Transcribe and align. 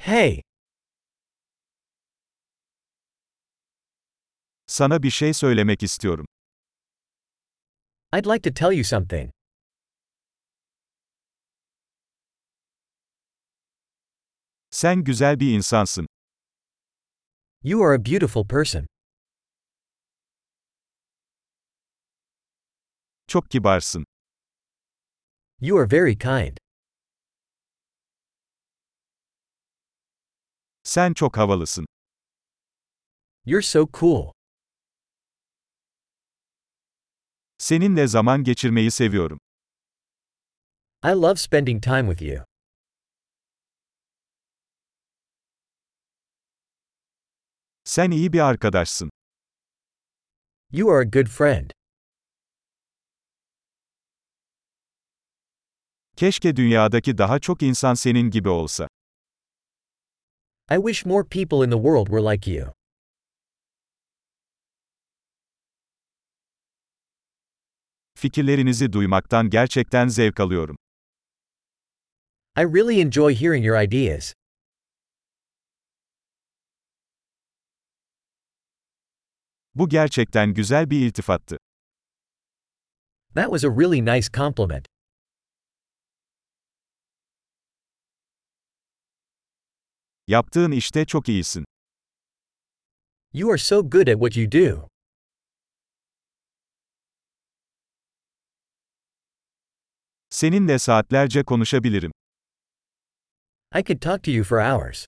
Hey, 0.00 0.42
Sana 4.66 5.02
bir 5.02 5.10
şey 5.10 5.34
söylemek 5.34 5.82
istiyorum. 5.82 6.26
I'd 8.12 8.26
like 8.26 8.50
to 8.50 8.54
tell 8.54 8.72
you 8.72 8.84
something. 8.84 9.30
Sen 14.70 15.04
güzel 15.04 15.40
bir 15.40 15.54
insansın. 15.56 16.06
You 17.62 17.84
are 17.84 17.94
a 17.94 18.04
beautiful 18.04 18.48
person. 18.48 18.86
Çok 23.26 23.50
kibarsın. 23.50 24.04
You 25.60 25.78
are 25.78 25.90
very 25.90 26.18
kind. 26.18 26.56
Sen 30.90 31.14
çok 31.14 31.36
havalısın. 31.36 31.86
You're 33.44 33.62
so 33.62 33.88
cool. 34.00 34.32
Seninle 37.58 38.06
zaman 38.06 38.44
geçirmeyi 38.44 38.90
seviyorum. 38.90 39.38
I 41.04 41.08
love 41.08 41.36
spending 41.36 41.82
time 41.82 42.10
with 42.10 42.22
you. 42.22 42.44
Sen 47.84 48.10
iyi 48.10 48.32
bir 48.32 48.40
arkadaşsın. 48.40 49.10
You 50.72 50.90
are 50.90 51.00
a 51.00 51.04
good 51.10 51.26
friend. 51.26 51.70
Keşke 56.16 56.56
dünyadaki 56.56 57.18
daha 57.18 57.38
çok 57.38 57.62
insan 57.62 57.94
senin 57.94 58.30
gibi 58.30 58.48
olsa. 58.48 58.88
I 60.72 60.78
wish 60.78 61.04
more 61.04 61.24
people 61.24 61.62
in 61.64 61.70
the 61.70 61.78
world 61.78 62.08
were 62.08 62.20
like 62.20 62.46
you. 62.46 62.72
Fikirlerinizi 68.14 68.92
duymaktan 68.92 69.50
gerçekten 69.50 70.08
zevk 70.08 70.40
alıyorum. 70.40 70.76
I 72.56 72.62
really 72.64 73.00
enjoy 73.00 73.34
hearing 73.34 73.64
your 73.64 73.82
ideas. 73.82 74.34
Bu 79.74 79.88
gerçekten 79.88 80.54
güzel 80.54 80.90
bir 80.90 81.06
iltifattı. 81.06 81.58
That 83.34 83.50
was 83.50 83.64
a 83.64 83.70
really 83.70 84.00
nice 84.00 84.28
compliment. 84.32 84.86
Yaptığın 90.30 90.70
işte 90.70 91.04
çok 91.04 91.28
iyisin. 91.28 91.64
You 93.32 93.50
are 93.50 93.58
so 93.58 93.90
good 93.90 94.06
at 94.06 94.14
what 94.14 94.36
you 94.36 94.52
do. 94.52 94.88
Seninle 100.30 100.78
saatlerce 100.78 101.44
konuşabilirim. 101.44 102.12
I 103.74 103.84
could 103.84 104.00
talk 104.00 104.22
to 104.24 104.30
you 104.30 104.44
for 104.44 104.58
hours. 104.58 105.06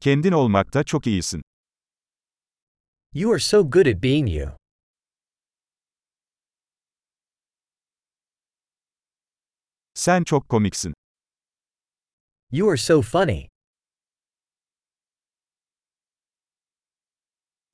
Kendin 0.00 0.32
olmakta 0.32 0.84
çok 0.84 1.06
iyisin. 1.06 1.42
You 3.14 3.32
are 3.32 3.40
so 3.40 3.70
good 3.70 3.86
at 3.86 4.02
being 4.02 4.28
you. 4.34 4.61
Sen 9.94 10.24
çok 10.24 10.48
komiksin. 10.48 10.94
You 12.50 12.68
are 12.70 12.76
so 12.76 13.02
funny. 13.02 13.48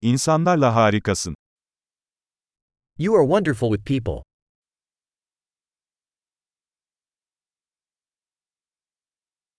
İnsanlarla 0.01 0.75
harikasın. 0.75 1.35
You 2.99 3.15
are 3.17 3.25
wonderful 3.27 3.71
with 3.77 3.85
people. 3.85 4.23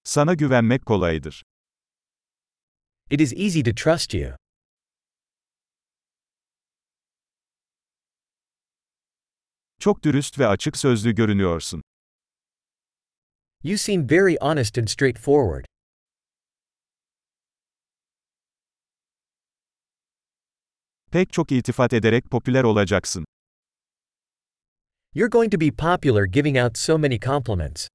Sana 0.04 0.34
güvenmek 0.34 0.86
kolaydır. 0.86 1.44
It 3.10 3.22
is 3.22 3.34
easy 3.34 3.62
to 3.64 3.72
trust 3.76 4.14
you. 4.14 4.36
Çok 9.80 10.04
dürüst 10.04 10.40
ve 10.40 10.48
açık 10.48 10.78
sözlü 10.78 11.16
görünüyorsun. 11.16 11.82
You 13.62 13.78
seem 13.78 14.08
very 14.08 14.38
honest 14.42 14.78
and 14.78 14.88
straightforward. 14.88 15.66
Pek 21.12 21.34
çok 21.34 21.52
iltifat 21.52 21.94
ederek 21.94 22.32
popüler 22.32 22.64
olacaksın. 22.64 23.26
You're 25.14 25.30
going 25.32 25.52
to 25.52 25.60
be 25.60 25.72
popular 25.72 26.26
giving 26.26 26.58
out 26.58 26.78
so 26.78 26.98
many 26.98 27.20
compliments. 27.20 27.88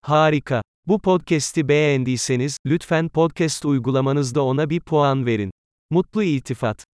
Harika. 0.00 0.62
Bu 0.86 0.98
podcast'i 0.98 1.68
beğendiyseniz, 1.68 2.56
lütfen 2.66 3.08
podcast 3.08 3.64
uygulamanızda 3.64 4.44
ona 4.44 4.70
bir 4.70 4.80
puan 4.80 5.26
verin. 5.26 5.50
Mutlu 5.90 6.22
iltifat. 6.22 6.91